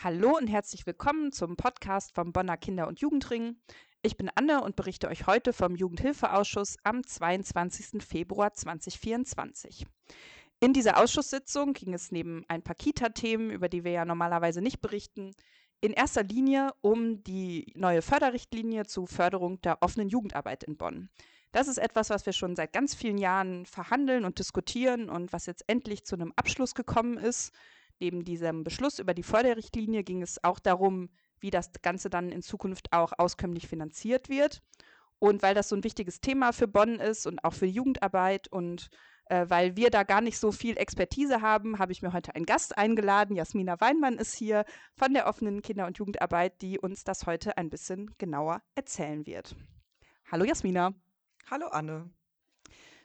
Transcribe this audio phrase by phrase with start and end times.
[0.00, 3.56] Hallo und herzlich willkommen zum Podcast vom Bonner Kinder- und Jugendring.
[4.00, 8.00] Ich bin Anne und berichte euch heute vom Jugendhilfeausschuss am 22.
[8.00, 9.86] Februar 2024.
[10.60, 14.80] In dieser Ausschusssitzung ging es neben ein paar Kita-Themen, über die wir ja normalerweise nicht
[14.80, 15.32] berichten,
[15.80, 21.10] in erster Linie um die neue Förderrichtlinie zur Förderung der offenen Jugendarbeit in Bonn.
[21.50, 25.46] Das ist etwas, was wir schon seit ganz vielen Jahren verhandeln und diskutieren und was
[25.46, 27.52] jetzt endlich zu einem Abschluss gekommen ist.
[28.00, 31.10] Neben diesem Beschluss über die Förderrichtlinie ging es auch darum,
[31.40, 34.62] wie das Ganze dann in Zukunft auch auskömmlich finanziert wird.
[35.18, 38.88] Und weil das so ein wichtiges Thema für Bonn ist und auch für Jugendarbeit und
[39.26, 42.46] äh, weil wir da gar nicht so viel Expertise haben, habe ich mir heute einen
[42.46, 43.34] Gast eingeladen.
[43.36, 47.68] Jasmina Weinmann ist hier von der offenen Kinder- und Jugendarbeit, die uns das heute ein
[47.68, 49.56] bisschen genauer erzählen wird.
[50.30, 50.94] Hallo Jasmina.
[51.50, 52.10] Hallo Anne.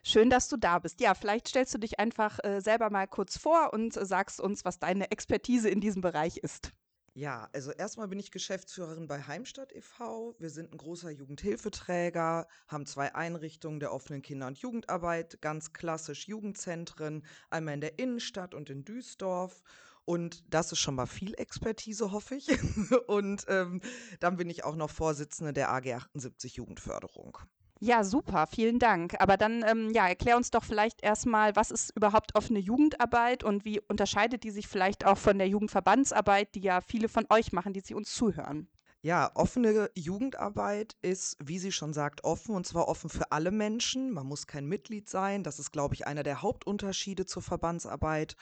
[0.06, 1.00] Schön, dass du da bist.
[1.00, 4.66] Ja, vielleicht stellst du dich einfach äh, selber mal kurz vor und äh, sagst uns,
[4.66, 6.74] was deine Expertise in diesem Bereich ist.
[7.16, 10.36] Ja, also erstmal bin ich Geschäftsführerin bei Heimstadt e.V.
[10.40, 16.28] Wir sind ein großer Jugendhilfeträger, haben zwei Einrichtungen der offenen Kinder- und Jugendarbeit, ganz klassisch
[16.28, 19.62] Jugendzentren, einmal in der Innenstadt und in Duisdorf.
[20.06, 22.50] Und das ist schon mal viel Expertise, hoffe ich.
[23.08, 23.80] und ähm,
[24.20, 27.38] dann bin ich auch noch Vorsitzende der AG 78 Jugendförderung.
[27.86, 29.14] Ja, super, vielen Dank.
[29.20, 33.66] Aber dann, ähm, ja, erklär uns doch vielleicht erstmal, was ist überhaupt offene Jugendarbeit und
[33.66, 37.74] wie unterscheidet die sich vielleicht auch von der Jugendverbandsarbeit, die ja viele von euch machen,
[37.74, 38.70] die sie uns zuhören?
[39.02, 44.12] Ja, offene Jugendarbeit ist, wie sie schon sagt, offen und zwar offen für alle Menschen.
[44.12, 45.44] Man muss kein Mitglied sein.
[45.44, 48.38] Das ist, glaube ich, einer der Hauptunterschiede zur Verbandsarbeit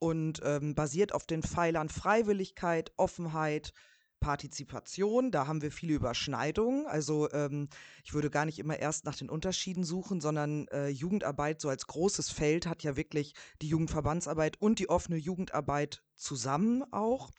[0.00, 3.72] und ähm, basiert auf den Pfeilern Freiwilligkeit, Offenheit,
[4.20, 6.86] Partizipation, da haben wir viele Überschneidungen.
[6.86, 7.68] Also ähm,
[8.04, 11.86] ich würde gar nicht immer erst nach den Unterschieden suchen, sondern äh, Jugendarbeit so als
[11.86, 17.30] großes Feld hat ja wirklich die Jugendverbandsarbeit und die offene Jugendarbeit zusammen auch.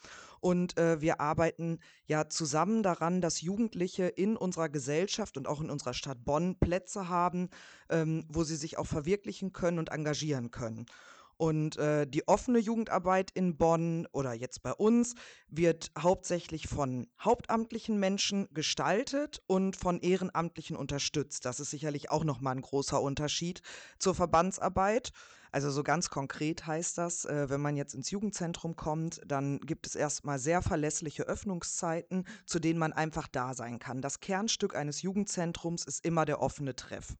[0.41, 5.69] Und äh, wir arbeiten ja zusammen daran, dass Jugendliche in unserer Gesellschaft und auch in
[5.69, 7.49] unserer Stadt Bonn Plätze haben,
[7.89, 10.87] ähm, wo sie sich auch verwirklichen können und engagieren können.
[11.41, 15.15] Und äh, die offene Jugendarbeit in Bonn oder jetzt bei uns
[15.47, 21.45] wird hauptsächlich von hauptamtlichen Menschen gestaltet und von Ehrenamtlichen unterstützt.
[21.45, 23.63] Das ist sicherlich auch nochmal ein großer Unterschied
[23.97, 25.13] zur Verbandsarbeit.
[25.51, 29.87] Also so ganz konkret heißt das, äh, wenn man jetzt ins Jugendzentrum kommt, dann gibt
[29.87, 34.03] es erstmal sehr verlässliche Öffnungszeiten, zu denen man einfach da sein kann.
[34.03, 37.15] Das Kernstück eines Jugendzentrums ist immer der offene Treff.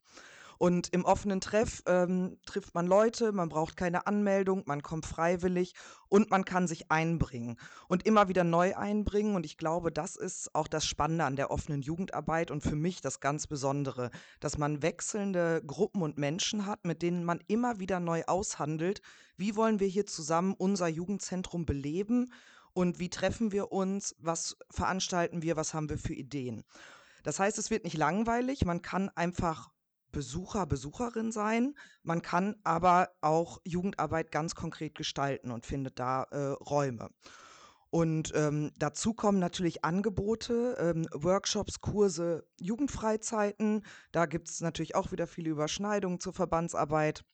[0.62, 5.74] Und im offenen Treff ähm, trifft man Leute, man braucht keine Anmeldung, man kommt freiwillig
[6.08, 7.58] und man kann sich einbringen
[7.88, 9.34] und immer wieder neu einbringen.
[9.36, 13.02] Und ich glaube, das ist auch das Spannende an der offenen Jugendarbeit und für mich
[13.02, 18.00] das ganz Besondere, dass man wechselnde Gruppen und Menschen hat, mit denen man immer wieder
[18.00, 19.02] neu aushandelt,
[19.38, 22.32] wie wollen wir hier zusammen unser Jugendzentrum beleben
[22.74, 26.64] und wie treffen wir uns, was veranstalten wir, was haben wir für Ideen.
[27.24, 29.72] Das heißt, es wird nicht langweilig, man kann einfach
[30.12, 31.76] Besucher, Besucherin sein.
[32.04, 37.10] Man kann aber auch Jugendarbeit ganz konkret gestalten und findet da äh, Räume.
[37.92, 43.86] Und ähm, dazu kommen natürlich Angebote, ähm, Workshops, Kurse, Jugendfreizeiten.
[44.14, 47.26] Da gibt es natürlich auch wieder viele Überschneidungen zur Verbandsarbeit.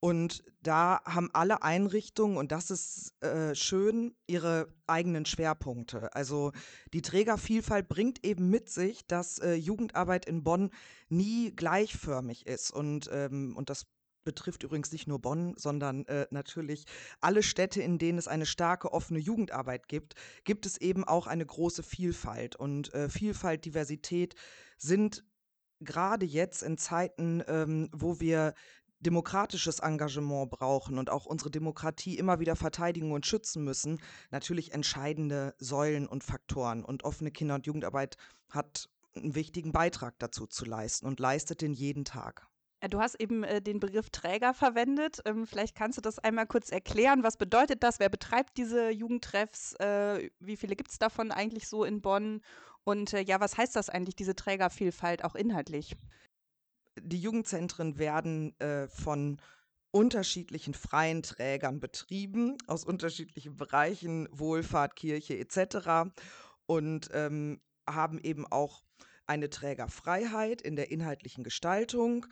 [0.00, 6.14] Und da haben alle Einrichtungen, und das ist äh, schön, ihre eigenen Schwerpunkte.
[6.14, 6.52] Also
[6.92, 10.70] die Trägervielfalt bringt eben mit sich, dass äh, Jugendarbeit in Bonn
[11.08, 12.70] nie gleichförmig ist.
[12.70, 13.86] Und, ähm, und das
[14.22, 16.84] betrifft übrigens nicht nur Bonn, sondern äh, natürlich
[17.20, 20.14] alle Städte, in denen es eine starke offene Jugendarbeit gibt,
[20.44, 22.54] gibt es eben auch eine große Vielfalt.
[22.54, 24.34] Und äh, Vielfalt, Diversität
[24.76, 25.24] sind
[25.80, 28.54] gerade jetzt in Zeiten, ähm, wo wir
[29.00, 34.00] demokratisches Engagement brauchen und auch unsere Demokratie immer wieder verteidigen und schützen müssen,
[34.30, 36.84] natürlich entscheidende Säulen und Faktoren.
[36.84, 38.16] Und offene Kinder- und Jugendarbeit
[38.50, 42.46] hat einen wichtigen Beitrag dazu zu leisten und leistet den jeden Tag.
[42.80, 45.20] Äh, du hast eben äh, den Begriff Träger verwendet.
[45.24, 47.22] Ähm, vielleicht kannst du das einmal kurz erklären.
[47.22, 47.98] Was bedeutet das?
[47.98, 49.74] Wer betreibt diese Jugendtreffs?
[49.74, 52.40] Äh, wie viele gibt es davon eigentlich so in Bonn?
[52.84, 55.94] Und ja, was heißt das eigentlich, diese Trägervielfalt auch inhaltlich?
[57.02, 59.40] Die Jugendzentren werden äh, von
[59.90, 66.12] unterschiedlichen freien Trägern betrieben, aus unterschiedlichen Bereichen, Wohlfahrt, Kirche etc.
[66.66, 68.82] Und ähm, haben eben auch
[69.26, 72.26] eine Trägerfreiheit in der inhaltlichen Gestaltung.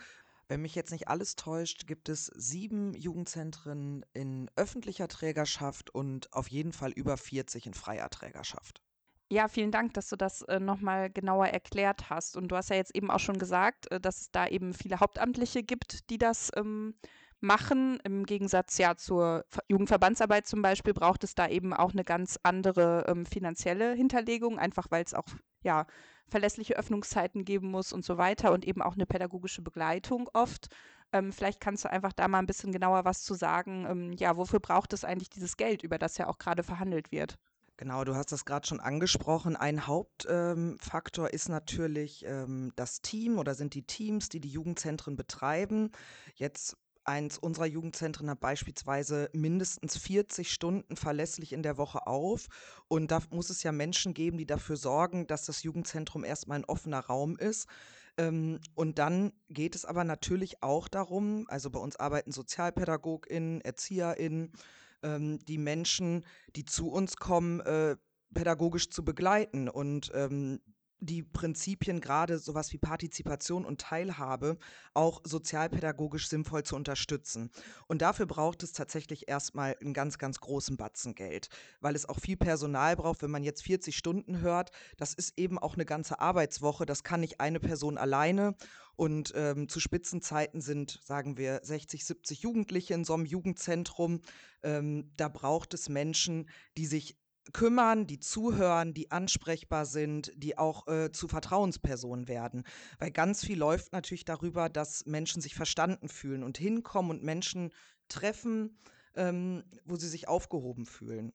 [0.49, 6.49] Wenn mich jetzt nicht alles täuscht, gibt es sieben Jugendzentren in öffentlicher Trägerschaft und auf
[6.49, 8.81] jeden Fall über 40 in freier Trägerschaft.
[9.29, 12.37] Ja, vielen Dank, dass du das äh, nochmal genauer erklärt hast.
[12.37, 15.01] Und du hast ja jetzt eben auch schon gesagt, äh, dass es da eben viele
[15.01, 16.95] Hauptamtliche gibt, die das ähm,
[17.41, 17.99] machen.
[18.05, 23.05] Im Gegensatz ja zur Jugendverbandsarbeit zum Beispiel braucht es da eben auch eine ganz andere
[23.09, 25.27] ähm, finanzielle Hinterlegung, einfach weil es auch
[25.63, 25.87] ja
[26.29, 30.69] verlässliche Öffnungszeiten geben muss und so weiter und eben auch eine pädagogische Begleitung oft.
[31.13, 33.87] Ähm, vielleicht kannst du einfach da mal ein bisschen genauer was zu sagen.
[33.89, 37.39] Ähm, ja, wofür braucht es eigentlich dieses Geld, über das ja auch gerade verhandelt wird?
[37.79, 39.55] Genau, du hast das gerade schon angesprochen.
[39.55, 45.15] Ein Hauptfaktor ähm, ist natürlich ähm, das Team oder sind die Teams, die die Jugendzentren
[45.17, 45.91] betreiben.
[46.35, 52.49] Jetzt eins unserer Jugendzentren hat beispielsweise mindestens 40 Stunden verlässlich in der Woche auf.
[52.89, 56.65] Und da muss es ja Menschen geben, die dafür sorgen, dass das Jugendzentrum erstmal ein
[56.65, 57.69] offener Raum ist.
[58.17, 64.53] Ähm, und dann geht es aber natürlich auch darum, also bei uns arbeiten SozialpädagogInnen, ErzieherInnen,
[65.03, 67.97] ähm, die Menschen, die zu uns kommen, äh,
[68.35, 70.61] pädagogisch zu begleiten und ähm,
[71.01, 74.59] die Prinzipien, gerade sowas wie Partizipation und Teilhabe,
[74.95, 77.51] auch sozialpädagogisch sinnvoll zu unterstützen.
[77.87, 81.49] Und dafür braucht es tatsächlich erstmal einen ganz, ganz großen Batzen Geld,
[81.81, 83.23] weil es auch viel Personal braucht.
[83.23, 86.87] Wenn man jetzt 40 Stunden hört, das ist eben auch eine ganze Arbeitswoche.
[86.87, 88.55] Das kann nicht eine Person alleine.
[88.97, 94.23] Und ähm, zu Spitzenzeiten sind, sagen wir, 60, 70 Jugendliche in so einem Jugendzentrum.
[94.63, 97.19] Ähm, da braucht es Menschen, die sich
[97.53, 102.65] kümmern, die zuhören, die ansprechbar sind, die auch äh, zu Vertrauenspersonen werden.
[102.99, 107.71] Weil ganz viel läuft natürlich darüber, dass Menschen sich verstanden fühlen und hinkommen und Menschen
[108.09, 108.79] treffen,
[109.15, 111.33] ähm, wo sie sich aufgehoben fühlen.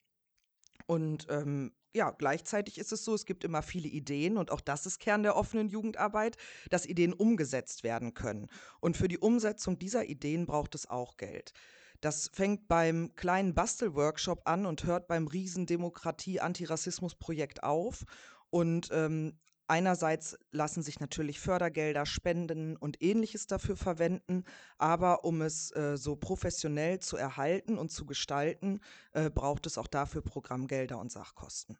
[0.85, 4.85] Und ähm, ja, gleichzeitig ist es so, es gibt immer viele Ideen und auch das
[4.85, 6.37] ist Kern der offenen Jugendarbeit,
[6.69, 8.47] dass Ideen umgesetzt werden können.
[8.79, 11.53] Und für die Umsetzung dieser Ideen braucht es auch Geld.
[12.01, 18.03] Das fängt beim kleinen Bastelworkshop an und hört beim Riesendemokratie-Antirassismus-Projekt auf.
[18.49, 19.37] Und ähm,
[19.67, 24.43] einerseits lassen sich natürlich Fördergelder, Spenden und ähnliches dafür verwenden,
[24.77, 28.81] aber um es äh, so professionell zu erhalten und zu gestalten,
[29.13, 31.77] äh, braucht es auch dafür Programmgelder und Sachkosten.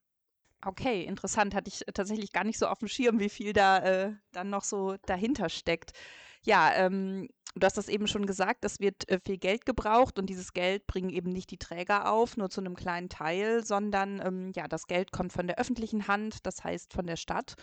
[0.63, 1.55] Okay, interessant.
[1.55, 4.63] Hatte ich tatsächlich gar nicht so auf dem Schirm, wie viel da äh, dann noch
[4.63, 5.93] so dahinter steckt.
[6.43, 10.27] Ja, ähm, du hast das eben schon gesagt, es wird äh, viel Geld gebraucht und
[10.27, 14.51] dieses Geld bringen eben nicht die Träger auf, nur zu einem kleinen Teil, sondern ähm,
[14.55, 17.55] ja, das Geld kommt von der öffentlichen Hand, das heißt von der Stadt.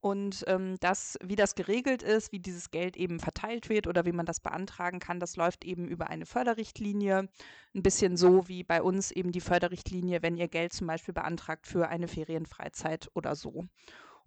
[0.00, 4.10] Und ähm, das, wie das geregelt ist, wie dieses Geld eben verteilt wird oder wie
[4.10, 7.28] man das beantragen kann, das läuft eben über eine Förderrichtlinie.
[7.72, 11.68] Ein bisschen so wie bei uns eben die Förderrichtlinie, wenn ihr Geld zum Beispiel beantragt
[11.68, 13.66] für eine Ferienfreizeit oder so.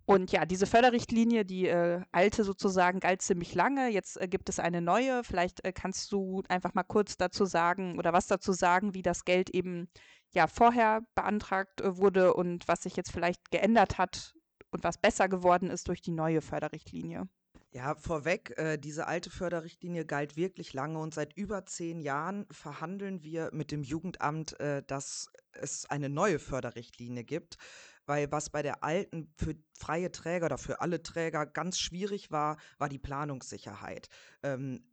[0.06, 3.90] Und ja, diese Förderrichtlinie, die äh, alte sozusagen, galt ziemlich lange.
[3.90, 5.24] Jetzt äh, gibt es eine neue.
[5.24, 9.26] Vielleicht äh, kannst du einfach mal kurz dazu sagen oder was dazu sagen, wie das
[9.26, 9.90] Geld eben
[10.30, 14.36] ja vorher beantragt äh, wurde und was sich jetzt vielleicht geändert hat
[14.70, 17.28] und was besser geworden ist durch die neue Förderrichtlinie.
[17.72, 23.22] Ja, vorweg, äh, diese alte Förderrichtlinie galt wirklich lange und seit über zehn Jahren verhandeln
[23.24, 27.58] wir mit dem Jugendamt, äh, dass es eine neue Förderrichtlinie gibt
[28.06, 32.58] weil was bei der alten für freie Träger oder für alle Träger ganz schwierig war,
[32.78, 34.10] war die Planungssicherheit.
[34.44, 34.84] Ähm,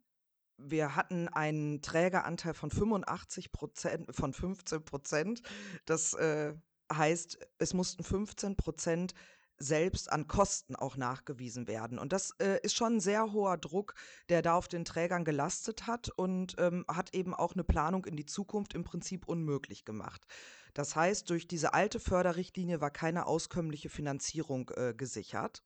[0.59, 5.43] wir hatten einen Trägeranteil von 85 Prozent, von 15 Prozent.
[5.87, 6.55] Das äh,
[6.93, 9.15] heißt, es mussten 15 Prozent
[9.59, 11.99] selbst an Kosten auch nachgewiesen werden.
[11.99, 13.95] Und das äh, ist schon ein sehr hoher Druck,
[14.29, 18.17] der da auf den Trägern gelastet hat und ähm, hat eben auch eine Planung in
[18.17, 20.27] die Zukunft im Prinzip unmöglich gemacht.
[20.75, 25.63] Das heißt, durch diese alte Förderrichtlinie war keine auskömmliche Finanzierung äh, gesichert.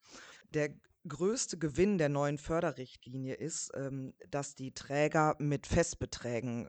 [0.50, 0.74] Der
[1.06, 6.68] größte Gewinn der neuen Förderrichtlinie ist, ähm, dass die Träger mit Festbeträgen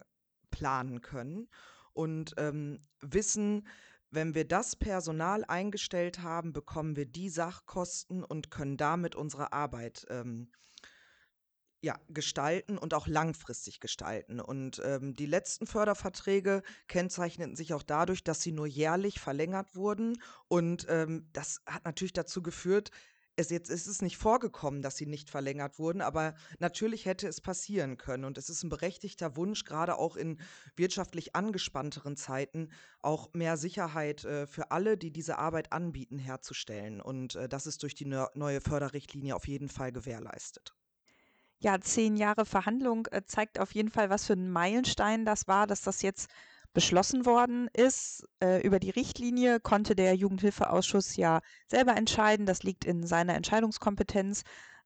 [0.52, 1.50] planen können
[1.94, 3.68] und ähm, wissen,
[4.10, 10.06] wenn wir das Personal eingestellt haben, bekommen wir die Sachkosten und können damit unsere Arbeit
[10.10, 10.50] ähm,
[11.82, 14.40] ja, gestalten und auch langfristig gestalten.
[14.40, 20.22] Und ähm, die letzten Förderverträge kennzeichneten sich auch dadurch, dass sie nur jährlich verlängert wurden.
[20.48, 22.92] Und ähm, das hat natürlich dazu geführt,
[23.40, 27.40] es jetzt ist es nicht vorgekommen, dass sie nicht verlängert wurden, aber natürlich hätte es
[27.40, 28.26] passieren können.
[28.26, 30.40] Und es ist ein berechtigter Wunsch, gerade auch in
[30.76, 32.70] wirtschaftlich angespannteren Zeiten,
[33.00, 37.00] auch mehr Sicherheit äh, für alle, die diese Arbeit anbieten, herzustellen.
[37.00, 40.74] Und äh, das ist durch die ne neue Förderrichtlinie auf jeden Fall gewährleistet.
[41.60, 45.66] Ja, zehn Jahre Verhandlung äh, zeigt auf jeden Fall, was für ein Meilenstein das war,
[45.66, 46.30] dass das jetzt
[46.74, 48.28] beschlossen worden ist.
[48.40, 52.46] Äh, über die Richtlinie konnte der Jugendhilfeausschuss ja selber entscheiden.
[52.46, 54.44] Das liegt in seiner Entscheidungskompetenz.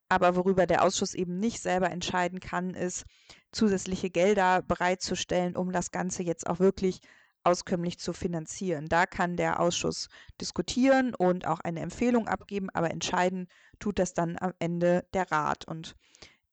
[0.08, 3.06] Aber worüber der Ausschuss eben nicht selber entscheiden kann, ist,
[3.52, 7.02] zusätzliche Gelder bereitzustellen, um das Ganze jetzt auch wirklich
[7.44, 8.88] auskömmlich zu finanzieren.
[8.88, 10.10] Da kann der Ausschuss
[10.40, 13.48] diskutieren und auch eine Empfehlung abgeben, aber entscheiden
[13.80, 15.66] tut das dann am Ende der Rat.
[15.66, 15.96] Und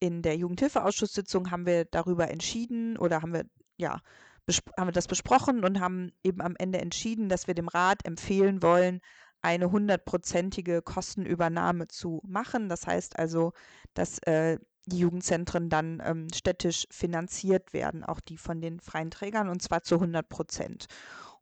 [0.01, 3.45] in der Jugendhilfeausschusssitzung haben wir darüber entschieden oder haben wir,
[3.77, 4.01] ja,
[4.77, 8.63] haben wir das besprochen und haben eben am Ende entschieden, dass wir dem Rat empfehlen
[8.63, 9.01] wollen,
[9.41, 12.69] eine hundertprozentige Kostenübernahme zu machen.
[12.69, 13.53] Das heißt also,
[13.95, 19.49] dass äh, die Jugendzentren dann ähm, städtisch finanziert werden, auch die von den freien Trägern,
[19.49, 20.87] und zwar zu 100 Prozent.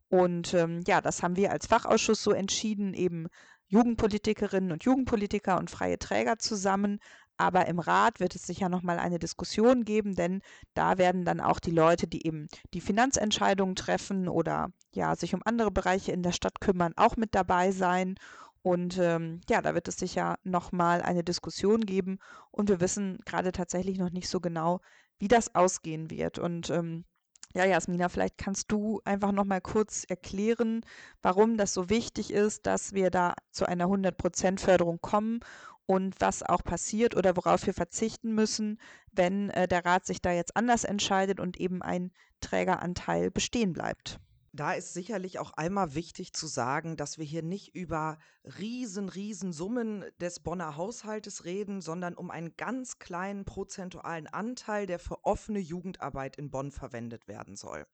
[0.09, 3.27] Und ähm, ja, das haben wir als Fachausschuss so entschieden, eben
[3.67, 6.99] Jugendpolitikerinnen und Jugendpolitiker und freie Träger zusammen.
[7.37, 10.41] Aber im Rat wird es sicher nochmal eine Diskussion geben, denn
[10.73, 15.41] da werden dann auch die Leute, die eben die Finanzentscheidungen treffen oder ja sich um
[15.45, 18.15] andere Bereiche in der Stadt kümmern, auch mit dabei sein.
[18.63, 22.19] Und ähm, ja, da wird es sicher nochmal eine Diskussion geben.
[22.51, 24.81] Und wir wissen gerade tatsächlich noch nicht so genau,
[25.19, 26.39] wie das ausgehen wird.
[26.39, 27.05] Und ähm,
[27.53, 30.81] ja, Jasmina, vielleicht kannst du einfach noch mal kurz erklären,
[31.21, 35.39] warum das so wichtig ist, dass wir da zu einer 100% Förderung kommen
[35.87, 38.79] und was auch passiert oder worauf wir verzichten müssen,
[39.11, 44.19] wenn äh, der Rat sich da jetzt anders entscheidet und eben ein Trägeranteil bestehen bleibt.
[44.53, 48.17] Da ist sicherlich auch einmal wichtig zu sagen, dass wir hier nicht über
[48.57, 54.99] riesen, riesen Summen des Bonner Haushaltes reden, sondern um einen ganz kleinen prozentualen Anteil, der
[54.99, 57.85] für offene Jugendarbeit in Bonn verwendet werden soll.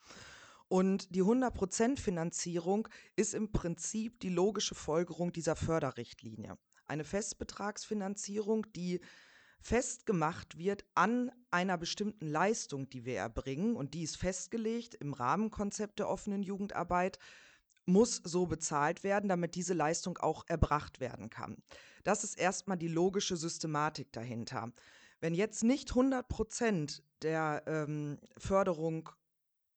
[0.70, 6.58] Und die 100% Finanzierung ist im Prinzip die logische Folgerung dieser Förderrichtlinie.
[6.94, 9.02] Eine Festbetragsfinanzierung, die
[9.60, 15.98] festgemacht wird an einer bestimmten Leistung, die wir erbringen, und die ist festgelegt im Rahmenkonzept
[15.98, 17.18] der offenen Jugendarbeit,
[17.88, 21.58] muss so bezahlt werden, damit diese Leistung auch erbracht werden kann.
[22.04, 24.72] Das ist erstmal die logische Systematik dahinter.
[25.20, 29.10] Wenn jetzt nicht 100 Prozent der ähm, Förderung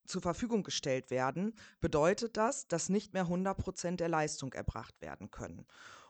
[0.05, 5.31] zur Verfügung gestellt werden, bedeutet das, dass nicht mehr 100 Prozent der Leistung erbracht werden
[5.31, 5.67] können.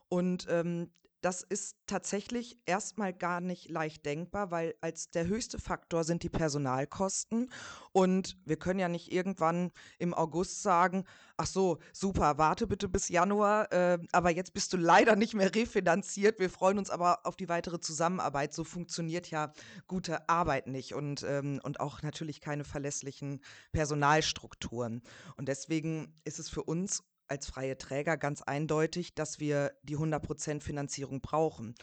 [0.09, 0.91] Und ähm,
[1.27, 6.29] das ist tatsächlich erstmal gar nicht leicht denkbar, weil als der höchste Faktor sind die
[6.29, 7.51] Personalkosten.
[7.91, 11.05] Und wir können ja nicht irgendwann im August sagen,
[11.37, 15.53] ach so, super, warte bitte bis Januar, äh, aber jetzt bist du leider nicht mehr
[15.53, 16.39] refinanziert.
[16.39, 18.53] Wir freuen uns aber auf die weitere Zusammenarbeit.
[18.53, 19.53] So funktioniert ja
[19.89, 23.41] gute Arbeit nicht und, ähm, und auch natürlich keine verlässlichen
[23.73, 25.03] Personalstrukturen.
[25.37, 30.61] Und deswegen ist es für uns als freie Träger ganz eindeutig, dass wir die 100%
[30.61, 31.75] Finanzierung brauchen.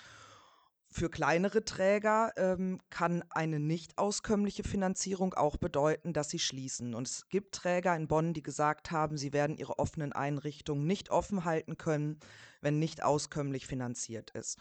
[0.89, 6.93] Für kleinere Träger ähm, kann eine nicht auskömmliche Finanzierung auch bedeuten, dass sie schließen.
[6.93, 11.09] Und es gibt Träger in Bonn, die gesagt haben, sie werden ihre offenen Einrichtungen nicht
[11.09, 12.19] offen halten können,
[12.61, 14.59] wenn nicht auskömmlich finanziert ist.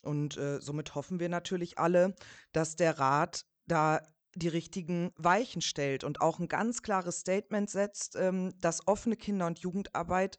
[0.00, 2.14] Und äh, somit hoffen wir natürlich alle,
[2.52, 4.00] dass der Rat da
[4.36, 9.46] die richtigen Weichen stellt und auch ein ganz klares Statement setzt, ähm, dass offene Kinder-
[9.46, 10.36] und Jugendarbeit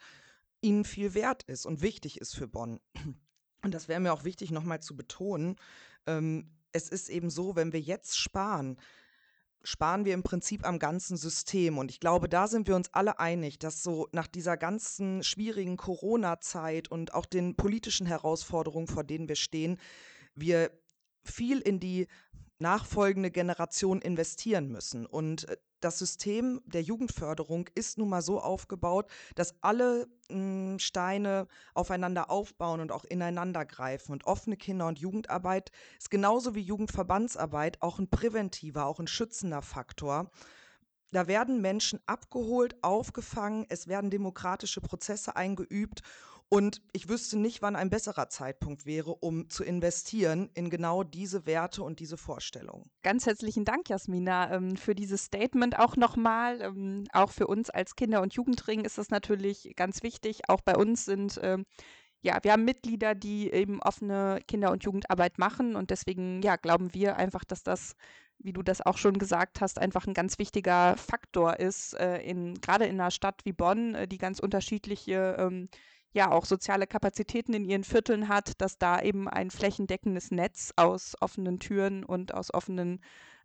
[0.61, 2.79] ihnen viel wert ist und wichtig ist für Bonn.
[3.63, 5.55] Und das wäre mir auch wichtig, nochmal zu betonen.
[6.05, 8.77] Ähm, es ist eben so, wenn wir jetzt sparen,
[9.63, 11.79] sparen wir im Prinzip am ganzen System.
[11.79, 15.75] Und ich glaube, da sind wir uns alle einig, dass so nach dieser ganzen schwierigen
[15.75, 19.79] Corona-Zeit und auch den politischen Herausforderungen, vor denen wir stehen,
[20.35, 20.71] wir
[21.23, 22.07] viel in die
[22.59, 25.05] nachfolgende Generation investieren müssen.
[25.05, 30.79] Und äh, das System der Jugendförderung ist nun mal so aufgebaut, dass alle mh, hm,
[30.79, 34.11] Steine aufeinander aufbauen und auch ineinander greifen.
[34.11, 39.61] Und offene Kinder- und Jugendarbeit ist genauso wie Jugendverbandsarbeit auch ein präventiver, auch ein schützender
[39.61, 40.31] Faktor.
[41.11, 46.01] Da werden Menschen abgeholt, aufgefangen, es werden demokratische Prozesse eingeübt
[46.49, 51.45] und ich wüsste nicht, wann ein besserer Zeitpunkt wäre, um zu investieren in genau diese
[51.45, 52.89] Werte und diese Vorstellungen.
[53.03, 56.61] Ganz herzlichen Dank, Jasmina, ähm, für dieses Statement auch nochmal.
[56.61, 60.49] Ähm, auch für uns als Kinder- und Jugendring ist das natürlich ganz wichtig.
[60.49, 61.65] Auch bei uns sind ähm,
[62.21, 66.93] ja, wir haben Mitglieder, die eben offene Kinder- und Jugendarbeit machen und deswegen, ja, glauben
[66.93, 67.95] wir einfach, dass das,
[68.39, 72.55] wie du das auch schon gesagt hast, einfach ein ganz wichtiger Faktor ist, äh, in,
[72.55, 75.35] gerade in einer Stadt wie Bonn, äh, die ganz unterschiedliche
[76.17, 81.15] ja auch soziale Kapazitäten in ihren Vierteln hat, dass da eben ein flächendeckendes Netz aus
[81.21, 82.99] offenen Türen und aus offenen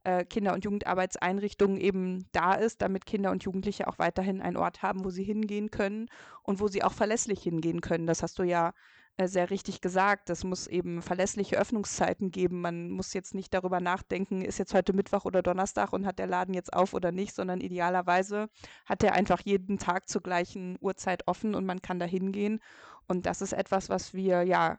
[0.05, 4.83] äh, Kinder- und Jugendarbeitseinrichtungen eben da ist, damit Kinder und Jugendliche auch weiterhin einen Ort
[4.83, 6.09] haben, wo sie hingehen können
[6.43, 8.07] und wo sie auch verlässlich hingehen können.
[8.07, 8.73] Das hast du ja
[9.19, 10.31] sehr richtig gesagt.
[10.31, 12.61] Es muss eben verlässliche Öffnungszeiten geben.
[12.61, 16.26] Man muss jetzt nicht darüber nachdenken, ist jetzt heute Mittwoch oder Donnerstag und hat der
[16.26, 18.49] Laden jetzt auf oder nicht, sondern idealerweise
[18.87, 22.61] hat er einfach jeden Tag zur gleichen Uhrzeit offen und man kann da hingehen.
[23.07, 24.78] Und das ist etwas, was wir ja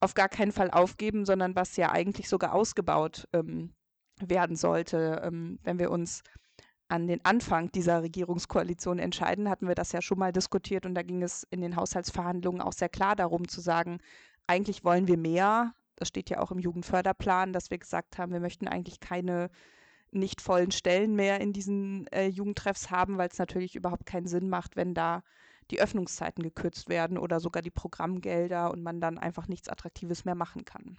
[0.00, 3.74] auf gar keinen Fall aufgeben, sondern was ja eigentlich sogar ausgebaut ähm,
[4.20, 6.22] werden sollte, ähm, wenn wir uns
[6.88, 11.02] an den Anfang dieser Regierungskoalition entscheiden, hatten wir das ja schon mal diskutiert und da
[11.02, 13.98] ging es in den Haushaltsverhandlungen auch sehr klar darum zu sagen,
[14.46, 18.40] eigentlich wollen wir mehr Das steht ja auch im Jugendförderplan, dass wir gesagt haben, wir
[18.40, 19.50] möchten eigentlich keine
[20.12, 24.48] nicht vollen Stellen mehr in diesen äh, Jugendtreffs haben, weil es natürlich überhaupt keinen Sinn
[24.48, 25.22] macht, wenn da
[25.70, 30.36] die Öffnungszeiten gekürzt werden oder sogar die Programmgelder und man dann einfach nichts Attraktives mehr
[30.36, 30.96] machen kann.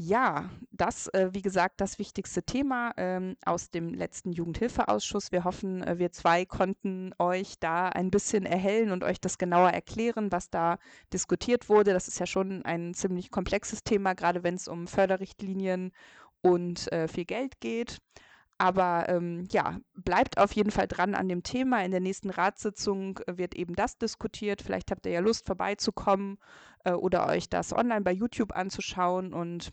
[0.00, 5.32] Ja, das, äh, wie gesagt, das wichtigste Thema ähm, aus dem letzten Jugendhilfeausschuss.
[5.32, 9.70] Wir hoffen, äh, wir zwei konnten euch da ein bisschen erhellen und euch das genauer
[9.70, 10.78] erklären, was da
[11.12, 11.94] diskutiert wurde.
[11.94, 15.90] Das ist ja schon ein ziemlich komplexes Thema, gerade wenn es um Förderrichtlinien
[16.42, 17.98] und äh, viel Geld geht.
[18.56, 21.84] Aber ähm, ja, bleibt auf jeden Fall dran an dem Thema.
[21.84, 24.62] In der nächsten Ratssitzung wird eben das diskutiert.
[24.62, 26.38] Vielleicht habt ihr ja Lust, vorbeizukommen
[26.84, 29.72] äh, oder euch das online bei YouTube anzuschauen und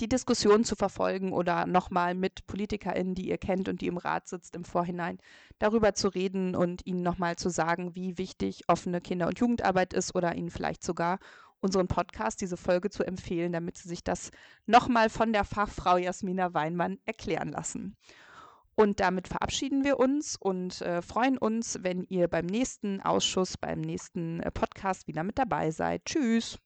[0.00, 4.28] die Diskussion zu verfolgen oder nochmal mit PolitikerInnen, die ihr kennt und die im Rat
[4.28, 5.18] sitzt, im Vorhinein
[5.58, 10.14] darüber zu reden und ihnen nochmal zu sagen, wie wichtig offene Kinder- und Jugendarbeit ist
[10.14, 11.18] oder ihnen vielleicht sogar
[11.60, 14.30] unseren Podcast, diese Folge zu empfehlen, damit Sie sich das
[14.66, 17.96] nochmal von der Fachfrau Jasmina Weinmann erklären lassen.
[18.76, 23.80] Und damit verabschieden wir uns und äh, freuen uns, wenn ihr beim nächsten Ausschuss, beim
[23.80, 26.04] nächsten äh, Podcast wieder mit dabei seid.
[26.04, 26.58] Tschüss.